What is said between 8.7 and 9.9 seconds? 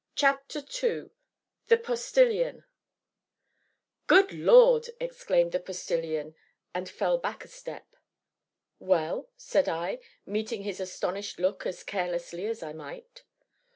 "Well?" said